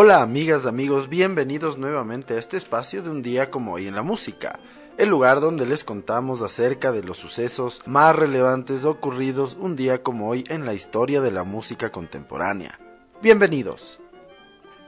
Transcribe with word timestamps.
Hola 0.00 0.22
amigas, 0.22 0.64
amigos, 0.64 1.08
bienvenidos 1.08 1.76
nuevamente 1.76 2.34
a 2.34 2.38
este 2.38 2.56
espacio 2.56 3.02
de 3.02 3.10
un 3.10 3.20
día 3.20 3.50
como 3.50 3.72
hoy 3.72 3.88
en 3.88 3.96
la 3.96 4.04
música, 4.04 4.60
el 4.96 5.08
lugar 5.08 5.40
donde 5.40 5.66
les 5.66 5.82
contamos 5.82 6.40
acerca 6.40 6.92
de 6.92 7.02
los 7.02 7.18
sucesos 7.18 7.82
más 7.84 8.14
relevantes 8.14 8.84
ocurridos 8.84 9.56
un 9.58 9.74
día 9.74 10.04
como 10.04 10.28
hoy 10.28 10.44
en 10.50 10.66
la 10.66 10.72
historia 10.72 11.20
de 11.20 11.32
la 11.32 11.42
música 11.42 11.90
contemporánea. 11.90 12.78
Bienvenidos. 13.22 13.98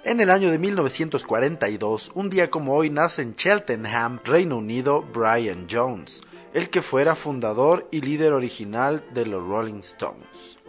En 0.04 0.20
el 0.20 0.30
año 0.30 0.52
de 0.52 0.60
1942, 0.60 2.12
un 2.14 2.30
día 2.30 2.48
como 2.48 2.76
hoy 2.76 2.88
nace 2.90 3.22
en 3.22 3.34
Cheltenham, 3.34 4.20
Reino 4.24 4.58
Unido, 4.58 5.02
Brian 5.12 5.66
Jones, 5.68 6.20
el 6.54 6.70
que 6.70 6.82
fuera 6.82 7.16
fundador 7.16 7.88
y 7.90 8.00
líder 8.00 8.32
original 8.32 9.04
de 9.12 9.26
los 9.26 9.44
Rolling 9.44 9.80
Stones. 9.80 10.59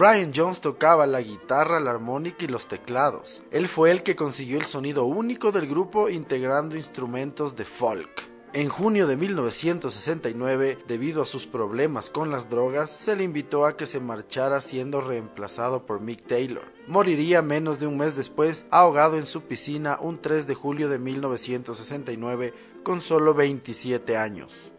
Brian 0.00 0.32
Jones 0.34 0.62
tocaba 0.62 1.06
la 1.06 1.20
guitarra, 1.20 1.78
la 1.78 1.90
armónica 1.90 2.46
y 2.46 2.48
los 2.48 2.68
teclados. 2.68 3.42
Él 3.50 3.68
fue 3.68 3.90
el 3.90 4.02
que 4.02 4.16
consiguió 4.16 4.58
el 4.58 4.64
sonido 4.64 5.04
único 5.04 5.52
del 5.52 5.66
grupo 5.66 6.08
integrando 6.08 6.74
instrumentos 6.74 7.54
de 7.54 7.66
folk. 7.66 8.30
En 8.54 8.70
junio 8.70 9.06
de 9.06 9.18
1969, 9.18 10.78
debido 10.88 11.20
a 11.20 11.26
sus 11.26 11.46
problemas 11.46 12.08
con 12.08 12.30
las 12.30 12.48
drogas, 12.48 12.88
se 12.88 13.14
le 13.14 13.24
invitó 13.24 13.66
a 13.66 13.76
que 13.76 13.84
se 13.84 14.00
marchara 14.00 14.62
siendo 14.62 15.02
reemplazado 15.02 15.84
por 15.84 16.00
Mick 16.00 16.26
Taylor. 16.26 16.64
Moriría 16.86 17.42
menos 17.42 17.78
de 17.78 17.86
un 17.86 17.98
mes 17.98 18.16
después, 18.16 18.64
ahogado 18.70 19.18
en 19.18 19.26
su 19.26 19.42
piscina 19.42 19.98
un 20.00 20.22
3 20.22 20.46
de 20.46 20.54
julio 20.54 20.88
de 20.88 20.98
1969, 20.98 22.54
con 22.82 23.02
solo 23.02 23.34
27 23.34 24.16
años. 24.16 24.70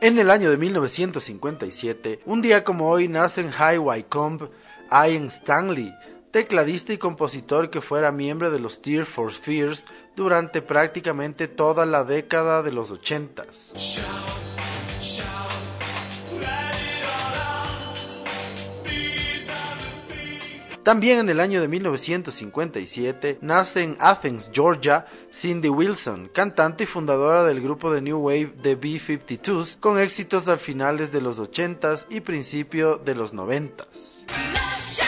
En 0.00 0.16
el 0.16 0.30
año 0.30 0.48
de 0.48 0.56
1957, 0.58 2.20
un 2.24 2.40
día 2.40 2.62
como 2.62 2.88
hoy, 2.88 3.08
nace 3.08 3.40
en 3.40 3.50
High 3.50 3.78
Wycombe 3.78 4.48
Ian 4.92 5.26
Stanley, 5.26 5.92
tecladista 6.30 6.92
y 6.92 6.98
compositor 6.98 7.68
que 7.68 7.80
fuera 7.80 8.12
miembro 8.12 8.52
de 8.52 8.60
los 8.60 8.80
Tears 8.80 9.08
for 9.08 9.32
Fears 9.32 9.86
durante 10.14 10.62
prácticamente 10.62 11.48
toda 11.48 11.84
la 11.84 12.04
década 12.04 12.62
de 12.62 12.70
los 12.70 12.92
ochentas. 12.92 13.72
También 20.88 21.18
en 21.18 21.28
el 21.28 21.40
año 21.40 21.60
de 21.60 21.68
1957 21.68 23.40
nace 23.42 23.82
en 23.82 23.98
Athens, 24.00 24.50
Georgia, 24.50 25.04
Cindy 25.30 25.68
Wilson, 25.68 26.30
cantante 26.32 26.84
y 26.84 26.86
fundadora 26.86 27.44
del 27.44 27.60
grupo 27.60 27.92
de 27.92 28.00
New 28.00 28.16
Wave 28.20 28.54
The 28.62 28.74
B-52s, 28.74 29.78
con 29.80 29.98
éxitos 29.98 30.48
al 30.48 30.58
finales 30.58 31.12
de 31.12 31.20
los 31.20 31.38
80s 31.38 32.06
y 32.08 32.20
principio 32.20 32.96
de 32.96 33.14
los 33.14 33.34
90s. 33.34 35.07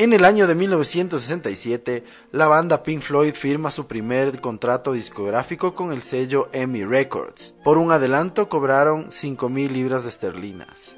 En 0.00 0.12
el 0.12 0.24
año 0.24 0.46
de 0.46 0.54
1967, 0.54 2.04
la 2.30 2.46
banda 2.46 2.84
Pink 2.84 3.02
Floyd 3.02 3.34
firma 3.34 3.72
su 3.72 3.88
primer 3.88 4.40
contrato 4.40 4.92
discográfico 4.92 5.74
con 5.74 5.90
el 5.90 6.04
sello 6.04 6.48
EMI 6.52 6.84
Records. 6.84 7.56
Por 7.64 7.78
un 7.78 7.90
adelanto 7.90 8.48
cobraron 8.48 9.08
5.000 9.08 9.70
libras 9.70 10.06
esterlinas. 10.06 10.94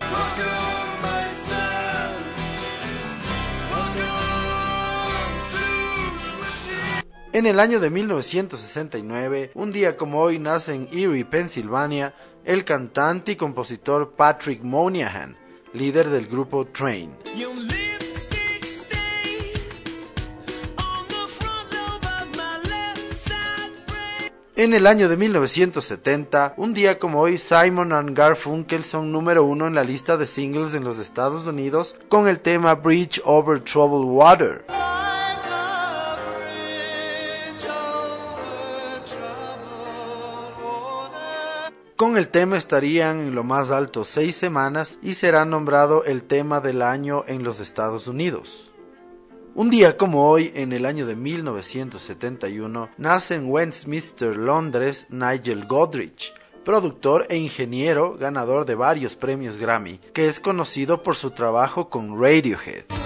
En 7.33 7.47
el 7.47 7.59
año 7.59 7.81
de 7.81 7.89
1969, 7.89 9.53
un 9.55 9.73
día 9.73 9.97
como 9.97 10.21
hoy 10.21 10.39
nace 10.39 10.75
en 10.75 10.89
Erie, 10.93 11.25
Pensilvania, 11.25 12.13
el 12.45 12.67
cantante 12.67 13.33
y 13.33 13.37
compositor 13.37 14.13
Patrick 14.13 14.63
Moynihan, 14.63 15.39
líder 15.73 16.11
del 16.11 16.27
grupo 16.27 16.67
Train. 16.67 17.17
En 24.61 24.75
el 24.75 24.87
año 24.87 25.09
de 25.09 25.17
1970, 25.17 26.53
un 26.59 26.75
día 26.75 26.99
como 26.99 27.21
hoy, 27.21 27.39
Simon 27.39 27.95
and 27.95 28.15
Garfunkel 28.15 28.85
son 28.85 29.11
número 29.11 29.43
uno 29.43 29.67
en 29.67 29.75
la 29.75 29.85
lista 29.85 30.19
de 30.19 30.27
singles 30.27 30.75
en 30.75 30.85
los 30.85 30.99
Estados 30.99 31.47
Unidos 31.47 31.97
con 32.11 32.29
el 32.29 32.41
tema 32.41 32.75
Bridge 32.75 33.23
Over 33.25 33.61
Troubled 33.61 34.07
Water. 34.11 34.67
Con 41.97 42.19
el 42.19 42.29
tema 42.29 42.59
estarían 42.59 43.21
en 43.21 43.35
lo 43.35 43.43
más 43.45 43.71
alto 43.71 44.05
seis 44.05 44.37
semanas 44.37 44.99
y 45.01 45.15
será 45.15 45.47
nombrado 45.47 46.05
el 46.05 46.23
tema 46.23 46.61
del 46.61 46.83
año 46.83 47.25
en 47.27 47.45
los 47.45 47.61
Estados 47.61 48.09
Unidos. 48.09 48.70
Un 49.53 49.69
día 49.69 49.97
como 49.97 50.31
hoy, 50.31 50.53
en 50.55 50.73
el 50.73 50.87
año 50.87 51.07
de 51.07 51.17
1971, 51.17 52.91
nace 52.99 53.35
en 53.35 53.51
Westminster, 53.51 54.37
Londres, 54.37 55.07
Nigel 55.11 55.67
Godrich, 55.67 56.33
productor 56.65 57.27
e 57.29 57.37
ingeniero 57.37 58.17
ganador 58.17 58.65
de 58.65 58.77
varios 58.77 59.17
premios 59.17 59.57
Grammy, 59.57 59.99
que 60.15 60.29
es 60.29 60.39
conocido 60.39 61.03
por 61.03 61.17
su 61.17 61.33
trabajo 61.33 61.91
con 61.91 62.21
Radiohead. 62.21 63.00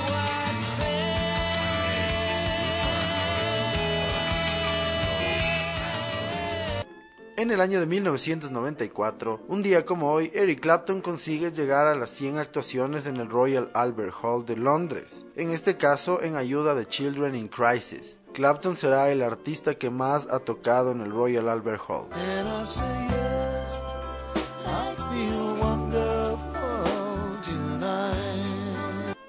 En 7.37 7.50
el 7.50 7.61
año 7.61 7.81
de 7.81 7.87
1994, 7.87 9.41
un 9.49 9.61
día 9.65 9.84
como 9.84 10.12
hoy, 10.12 10.31
Eric 10.34 10.61
Clapton 10.61 11.00
consigue 11.00 11.50
llegar 11.50 11.89
a 11.89 11.97
las 11.97 12.11
100 12.11 12.39
actuaciones 12.39 13.06
en 13.06 13.17
el 13.17 13.28
Royal 13.28 13.71
Albert 13.75 14.15
Hall 14.22 14.47
de 14.47 14.56
Londres, 14.56 15.27
en 15.34 15.50
este 15.50 15.77
caso 15.77 16.23
en 16.23 16.37
ayuda 16.37 16.77
de 16.77 16.87
Children 16.87 17.34
in 17.34 17.49
Crisis. 17.49 18.21
Clapton 18.34 18.77
será 18.77 19.11
el 19.11 19.21
artista 19.21 19.75
que 19.75 19.91
más 19.91 20.28
ha 20.31 20.39
tocado 20.39 20.93
en 20.93 21.00
el 21.00 21.11
Royal 21.11 21.49
Albert 21.49 21.83
Hall. 21.89 22.06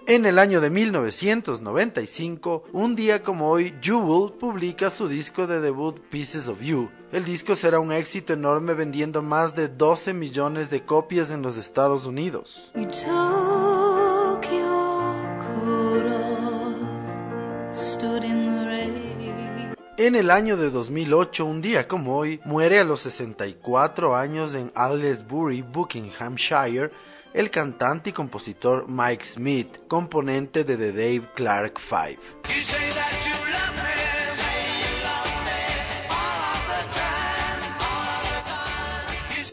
En 0.07 0.27
el 0.27 0.37
año 0.37 0.61
de 0.61 0.69
1995, 0.69 2.65
un 2.73 2.95
día 2.95 3.23
como 3.23 3.49
hoy, 3.49 3.73
Jewel 3.81 4.33
publica 4.33 4.91
su 4.91 5.07
disco 5.07 5.47
de 5.47 5.59
debut 5.59 5.99
Pieces 6.11 6.47
of 6.47 6.61
You. 6.61 6.91
El 7.11 7.25
disco 7.25 7.55
será 7.55 7.79
un 7.79 7.91
éxito 7.91 8.33
enorme 8.33 8.75
vendiendo 8.75 9.23
más 9.23 9.55
de 9.55 9.67
12 9.67 10.13
millones 10.13 10.69
de 10.69 10.85
copias 10.85 11.31
en 11.31 11.41
los 11.41 11.57
Estados 11.57 12.05
Unidos. 12.05 12.71
En 19.97 20.15
el 20.15 20.29
año 20.29 20.55
de 20.55 20.69
2008, 20.69 21.45
un 21.45 21.61
día 21.63 21.87
como 21.87 22.15
hoy, 22.15 22.39
muere 22.45 22.79
a 22.79 22.83
los 22.83 22.99
64 23.01 24.15
años 24.15 24.53
en 24.53 24.71
Aylesbury, 24.75 25.63
Buckinghamshire, 25.63 26.91
el 27.35 27.51
cantante 27.51 28.11
y 28.11 28.13
compositor 28.13 28.85
Mike 28.87 29.25
Smith, 29.25 29.67
componente 29.89 30.63
de 30.63 30.77
The 30.77 30.91
Dave 30.93 31.29
Clark 31.35 31.79
Five. 31.79 32.17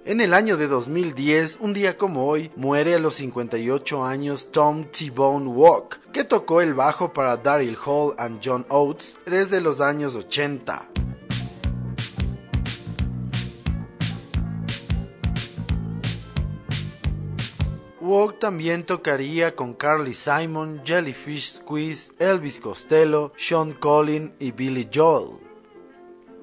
En 0.04 0.21
el 0.21 0.32
año 0.32 0.56
de 0.56 0.69
2010, 0.69 1.59
un 1.60 1.72
día 1.72 1.97
como 1.97 2.28
hoy, 2.28 2.53
muere 2.54 2.95
a 2.95 3.01
los 3.01 3.15
58 3.15 4.04
años 4.04 4.51
Tom 4.53 4.84
T-Bone 4.84 5.48
Walk, 5.48 6.01
que 6.12 6.22
tocó 6.22 6.60
el 6.60 6.74
bajo 6.74 7.12
para 7.12 7.36
Daryl 7.36 7.77
Hall 7.84 8.15
and 8.18 8.41
John 8.45 8.65
Oates 8.68 9.18
desde 9.27 9.60
los 9.60 9.80
años 9.80 10.15
80. 10.15 10.89
Walk 18.12 18.38
también 18.38 18.84
tocaría 18.84 19.56
con 19.56 19.72
Carly 19.72 20.12
Simon, 20.12 20.82
Jellyfish 20.84 21.60
Squeeze, 21.60 22.12
Elvis 22.18 22.60
Costello, 22.60 23.32
Sean 23.38 23.72
Collin 23.72 24.34
y 24.38 24.53
Billy 24.53 24.86
Joel. 24.92 25.38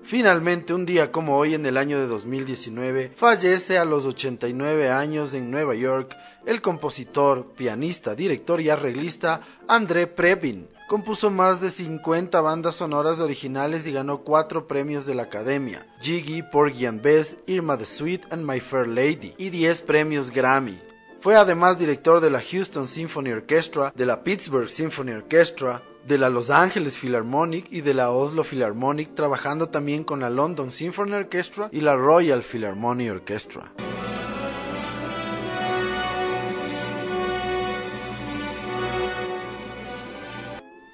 Finalmente, 0.01 0.73
un 0.73 0.87
día 0.87 1.11
como 1.11 1.37
hoy 1.37 1.53
en 1.53 1.67
el 1.67 1.77
año 1.77 1.99
de 1.99 2.07
2019, 2.07 3.11
fallece 3.15 3.77
a 3.77 3.85
los 3.85 4.07
89 4.07 4.89
años 4.89 5.35
en 5.35 5.51
Nueva 5.51 5.75
York 5.75 6.17
el 6.47 6.59
compositor, 6.59 7.53
pianista, 7.55 8.15
director 8.15 8.59
y 8.61 8.71
arreglista 8.71 9.41
André 9.67 10.07
Previn. 10.07 10.69
Compuso 10.87 11.29
más 11.29 11.61
de 11.61 11.69
50 11.69 12.41
bandas 12.41 12.77
sonoras 12.77 13.19
originales 13.19 13.85
y 13.85 13.91
ganó 13.91 14.23
4 14.23 14.67
premios 14.67 15.05
de 15.05 15.13
la 15.13 15.21
Academia, 15.21 15.85
Jiggy, 16.01 16.41
Porgy 16.41 16.87
and 16.87 17.03
Bess, 17.03 17.37
Irma 17.45 17.77
the 17.77 17.85
Sweet 17.85 18.23
and 18.31 18.43
My 18.43 18.59
Fair 18.59 18.87
Lady, 18.87 19.35
y 19.37 19.51
10 19.51 19.83
premios 19.83 20.31
Grammy. 20.31 20.88
Fue 21.21 21.35
además 21.35 21.77
director 21.77 22.21
de 22.21 22.29
la 22.29 22.41
Houston 22.41 22.87
Symphony 22.87 23.31
Orchestra, 23.31 23.91
de 23.93 24.05
la 24.05 24.23
Pittsburgh 24.23 24.69
Symphony 24.69 25.11
Orchestra, 25.11 25.83
de 26.07 26.17
la 26.17 26.29
Los 26.29 26.49
Angeles 26.49 26.97
Philharmonic 26.97 27.67
y 27.71 27.81
de 27.81 27.93
la 27.93 28.11
Oslo 28.11 28.45
Philharmonic, 28.45 29.15
trabajando 29.15 29.67
también 29.67 30.05
con 30.05 30.21
la 30.21 30.29
London 30.29 30.71
Symphony 30.71 31.11
Orchestra 31.11 31.67
y 31.73 31.81
la 31.81 31.97
Royal 31.97 32.41
Philharmonic 32.41 33.11
Orchestra. 33.11 33.69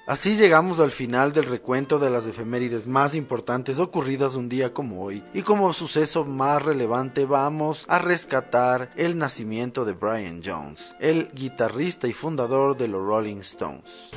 Así 0.06 0.36
llegamos 0.36 0.78
al 0.78 0.92
final 0.92 1.32
del 1.32 1.46
recuento 1.46 1.98
de 1.98 2.10
las 2.10 2.28
efemérides 2.28 2.86
más 2.86 3.16
importantes 3.16 3.80
ocurridas 3.80 4.36
un 4.36 4.48
día 4.48 4.72
como 4.72 5.02
hoy, 5.02 5.24
y 5.34 5.42
como 5.42 5.72
suceso 5.72 6.24
más 6.24 6.62
relevante 6.62 7.24
vamos 7.24 7.86
a 7.88 7.98
rescatar 7.98 8.92
el 8.94 9.18
nacimiento 9.18 9.84
de 9.84 9.94
Brian 9.94 10.42
Jones, 10.44 10.94
el 11.00 11.28
guitarrista 11.32 12.06
y 12.06 12.12
fundador 12.12 12.76
de 12.76 12.86
los 12.86 13.04
Rolling 13.04 13.38
Stones. 13.38 14.08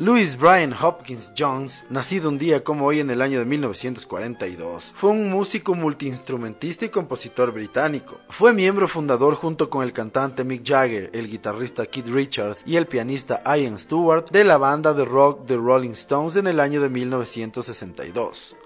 Louis 0.00 0.34
Brian 0.34 0.72
Hopkins 0.72 1.30
Jones, 1.36 1.84
nacido 1.90 2.30
un 2.30 2.38
día 2.38 2.64
como 2.64 2.86
hoy 2.86 3.00
en 3.00 3.10
el 3.10 3.20
año 3.20 3.38
de 3.38 3.44
1942, 3.44 4.94
fue 4.96 5.10
un 5.10 5.28
músico 5.28 5.74
multiinstrumentista 5.74 6.86
y 6.86 6.88
compositor 6.88 7.52
británico. 7.52 8.18
Fue 8.30 8.54
miembro 8.54 8.88
fundador 8.88 9.34
junto 9.34 9.68
con 9.68 9.82
el 9.84 9.92
cantante 9.92 10.42
Mick 10.42 10.66
Jagger, 10.66 11.10
el 11.12 11.28
guitarrista 11.28 11.84
Keith 11.84 12.08
Richards 12.08 12.62
y 12.64 12.76
el 12.76 12.86
pianista 12.86 13.42
Ian 13.44 13.78
Stewart 13.78 14.30
de 14.30 14.44
la 14.44 14.56
banda 14.56 14.94
de 14.94 15.04
rock 15.04 15.44
The 15.46 15.56
Rolling 15.56 15.90
Stones 15.90 16.36
en 16.36 16.46
el 16.46 16.60
año 16.60 16.80
de 16.80 16.88
1962. 16.88 18.56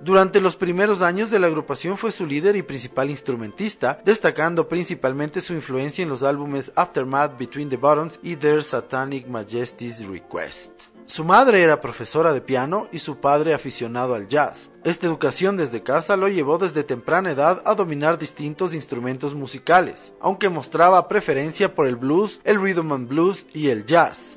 Durante 0.00 0.42
los 0.42 0.56
primeros 0.56 1.00
años 1.00 1.30
de 1.30 1.38
la 1.38 1.46
agrupación 1.46 1.96
fue 1.96 2.12
su 2.12 2.26
líder 2.26 2.54
y 2.56 2.62
principal 2.62 3.08
instrumentista, 3.08 4.00
destacando 4.04 4.68
principalmente 4.68 5.40
su 5.40 5.54
influencia 5.54 6.02
en 6.02 6.10
los 6.10 6.22
álbumes 6.22 6.70
Aftermath, 6.76 7.38
Between 7.38 7.70
the 7.70 7.76
Buttons 7.76 8.18
y 8.22 8.36
Their 8.36 8.62
Satanic 8.62 9.26
Majesty's 9.26 10.06
Request. 10.06 10.84
Su 11.06 11.24
madre 11.24 11.62
era 11.62 11.80
profesora 11.80 12.32
de 12.32 12.40
piano 12.40 12.88
y 12.90 12.98
su 12.98 13.18
padre 13.18 13.54
aficionado 13.54 14.16
al 14.16 14.26
jazz. 14.26 14.72
Esta 14.82 15.06
educación 15.06 15.56
desde 15.56 15.84
casa 15.84 16.16
lo 16.16 16.28
llevó 16.28 16.58
desde 16.58 16.82
temprana 16.82 17.30
edad 17.30 17.62
a 17.64 17.76
dominar 17.76 18.18
distintos 18.18 18.74
instrumentos 18.74 19.32
musicales, 19.32 20.12
aunque 20.20 20.48
mostraba 20.48 21.06
preferencia 21.06 21.74
por 21.74 21.86
el 21.86 21.94
blues, 21.94 22.40
el 22.42 22.60
rhythm 22.60 22.92
and 22.92 23.08
blues 23.08 23.46
y 23.54 23.68
el 23.68 23.86
jazz. 23.86 24.36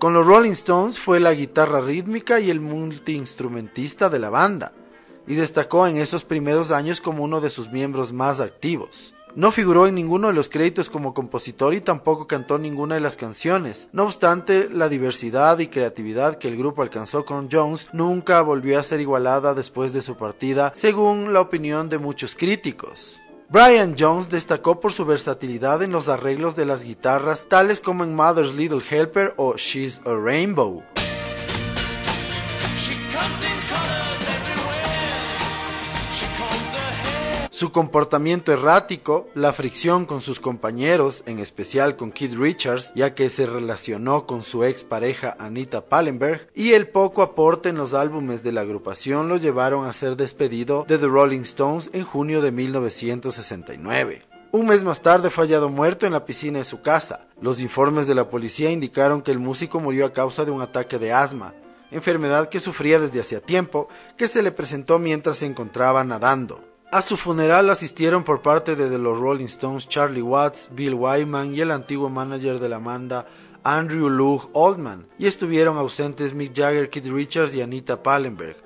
Con 0.00 0.14
los 0.14 0.26
Rolling 0.26 0.52
Stones 0.52 0.98
fue 0.98 1.20
la 1.20 1.34
guitarra 1.34 1.82
rítmica 1.82 2.40
y 2.40 2.48
el 2.48 2.58
multiinstrumentista 2.58 4.08
de 4.08 4.18
la 4.18 4.30
banda, 4.30 4.72
y 5.26 5.34
destacó 5.34 5.86
en 5.86 5.98
esos 5.98 6.24
primeros 6.24 6.70
años 6.70 7.02
como 7.02 7.22
uno 7.22 7.42
de 7.42 7.50
sus 7.50 7.70
miembros 7.70 8.10
más 8.10 8.40
activos. 8.40 9.12
No 9.34 9.50
figuró 9.50 9.86
en 9.86 9.96
ninguno 9.96 10.28
de 10.28 10.32
los 10.32 10.48
créditos 10.48 10.88
como 10.88 11.12
compositor 11.12 11.74
y 11.74 11.82
tampoco 11.82 12.26
cantó 12.26 12.58
ninguna 12.58 12.94
de 12.94 13.02
las 13.02 13.16
canciones. 13.16 13.88
No 13.92 14.04
obstante, 14.04 14.70
la 14.70 14.88
diversidad 14.88 15.58
y 15.58 15.66
creatividad 15.66 16.38
que 16.38 16.48
el 16.48 16.56
grupo 16.56 16.80
alcanzó 16.80 17.26
con 17.26 17.50
Jones 17.52 17.88
nunca 17.92 18.40
volvió 18.40 18.80
a 18.80 18.82
ser 18.82 19.00
igualada 19.00 19.52
después 19.52 19.92
de 19.92 20.00
su 20.00 20.16
partida, 20.16 20.72
según 20.74 21.34
la 21.34 21.42
opinión 21.42 21.90
de 21.90 21.98
muchos 21.98 22.34
críticos. 22.36 23.20
Brian 23.52 23.96
Jones 23.98 24.28
destacó 24.28 24.78
por 24.78 24.92
su 24.92 25.04
versatilidad 25.04 25.82
en 25.82 25.90
los 25.90 26.08
arreglos 26.08 26.54
de 26.54 26.66
las 26.66 26.84
guitarras, 26.84 27.48
tales 27.48 27.80
como 27.80 28.04
en 28.04 28.14
Mother's 28.14 28.54
Little 28.54 28.80
Helper 28.88 29.34
o 29.36 29.56
She's 29.56 30.00
a 30.06 30.14
Rainbow. 30.14 30.84
Su 37.60 37.72
comportamiento 37.72 38.54
errático, 38.54 39.28
la 39.34 39.52
fricción 39.52 40.06
con 40.06 40.22
sus 40.22 40.40
compañeros, 40.40 41.22
en 41.26 41.38
especial 41.38 41.94
con 41.94 42.10
Keith 42.10 42.32
Richards, 42.32 42.90
ya 42.94 43.14
que 43.14 43.28
se 43.28 43.44
relacionó 43.44 44.26
con 44.26 44.42
su 44.42 44.64
ex 44.64 44.82
pareja 44.82 45.36
Anita 45.38 45.84
Pallenberg, 45.84 46.48
y 46.54 46.72
el 46.72 46.88
poco 46.88 47.20
aporte 47.20 47.68
en 47.68 47.76
los 47.76 47.92
álbumes 47.92 48.42
de 48.42 48.52
la 48.52 48.62
agrupación 48.62 49.28
lo 49.28 49.36
llevaron 49.36 49.84
a 49.84 49.92
ser 49.92 50.16
despedido 50.16 50.86
de 50.88 50.96
The 50.96 51.06
Rolling 51.06 51.40
Stones 51.40 51.90
en 51.92 52.04
junio 52.04 52.40
de 52.40 52.50
1969. 52.50 54.22
Un 54.52 54.66
mes 54.66 54.82
más 54.82 55.02
tarde 55.02 55.28
fue 55.28 55.44
hallado 55.44 55.68
muerto 55.68 56.06
en 56.06 56.14
la 56.14 56.24
piscina 56.24 56.60
de 56.60 56.64
su 56.64 56.80
casa. 56.80 57.26
Los 57.42 57.60
informes 57.60 58.06
de 58.06 58.14
la 58.14 58.30
policía 58.30 58.70
indicaron 58.70 59.20
que 59.20 59.32
el 59.32 59.38
músico 59.38 59.80
murió 59.80 60.06
a 60.06 60.14
causa 60.14 60.46
de 60.46 60.50
un 60.50 60.62
ataque 60.62 60.98
de 60.98 61.12
asma, 61.12 61.52
enfermedad 61.90 62.48
que 62.48 62.58
sufría 62.58 62.98
desde 62.98 63.20
hacía 63.20 63.42
tiempo, 63.42 63.90
que 64.16 64.28
se 64.28 64.42
le 64.42 64.50
presentó 64.50 64.98
mientras 64.98 65.36
se 65.36 65.44
encontraba 65.44 66.02
nadando. 66.04 66.69
A 66.92 67.02
su 67.02 67.16
funeral 67.16 67.70
asistieron 67.70 68.24
por 68.24 68.42
parte 68.42 68.74
de 68.74 68.98
los 68.98 69.16
Rolling 69.16 69.44
Stones 69.44 69.86
Charlie 69.86 70.22
Watts, 70.22 70.70
Bill 70.72 70.94
Wyman 70.94 71.54
y 71.54 71.60
el 71.60 71.70
antiguo 71.70 72.08
manager 72.08 72.58
de 72.58 72.68
la 72.68 72.80
banda 72.80 73.28
Andrew 73.62 74.08
Lug 74.08 74.50
Oldman, 74.54 75.06
y 75.16 75.28
estuvieron 75.28 75.76
ausentes 75.76 76.34
Mick 76.34 76.52
Jagger, 76.52 76.90
Keith 76.90 77.06
Richards 77.06 77.54
y 77.54 77.62
Anita 77.62 78.02
Pallenberg, 78.02 78.56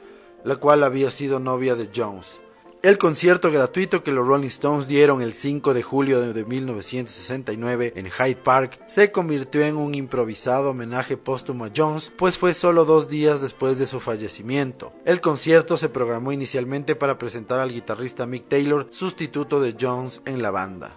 la 0.43 0.57
cual 0.57 0.85
había 0.85 1.11
sido 1.11 1.39
novia 1.39 1.75
de 1.75 1.91
Jones. 1.95 2.41
El 2.85 2.99
concierto 2.99 3.51
gratuito 3.51 4.03
que 4.03 4.13
los 4.13 4.27
Rolling 4.27 4.49
Stones 4.49 4.87
dieron 4.87 5.23
el 5.23 5.33
5 5.33 5.73
de 5.73 5.83
julio 5.83 6.21
de 6.21 6.45
1969 6.45 7.95
en 7.97 8.11
Hyde 8.11 8.37
Park 8.37 8.79
se 8.85 9.11
convirtió 9.11 9.65
en 9.65 9.79
un 9.79 9.95
improvisado 9.95 10.69
homenaje 10.69 11.17
póstumo 11.17 11.65
a 11.65 11.71
Jones, 11.75 12.13
pues 12.15 12.37
fue 12.37 12.53
solo 12.53 12.85
dos 12.85 13.09
días 13.09 13.41
después 13.41 13.79
de 13.79 13.87
su 13.87 14.01
fallecimiento. 14.01 14.93
El 15.07 15.23
concierto 15.23 15.79
se 15.79 15.89
programó 15.89 16.31
inicialmente 16.31 16.95
para 16.95 17.17
presentar 17.17 17.59
al 17.59 17.73
guitarrista 17.73 18.27
Mick 18.27 18.51
Taylor, 18.51 18.89
sustituto 18.91 19.63
de 19.63 19.75
Jones 19.81 20.21
en 20.27 20.43
la 20.43 20.51
banda. 20.51 20.95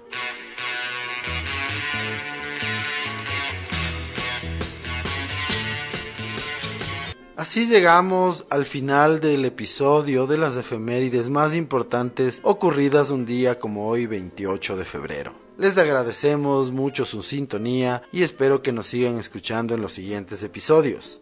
Así 7.38 7.68
llegamos 7.68 8.48
al 8.50 8.66
final 8.66 9.20
del 9.20 9.46
episodio 9.46 10.26
de 10.26 10.40
las 10.40 10.58
efemérides 10.58 11.30
más 11.30 11.54
importantes 11.54 12.40
ocurridas 12.42 13.12
un 13.12 13.28
día 13.28 13.60
como 13.60 13.88
hoy 13.88 14.08
28 14.08 14.76
de 14.76 14.84
febrero. 14.84 15.34
Les 15.56 15.78
agradecemos 15.78 16.72
mucho 16.72 17.06
su 17.06 17.22
sintonía 17.22 18.02
y 18.12 18.24
espero 18.24 18.64
que 18.64 18.72
nos 18.72 18.88
sigan 18.88 19.20
escuchando 19.20 19.76
en 19.76 19.82
los 19.82 19.94
siguientes 19.94 20.42
episodios. 20.42 21.22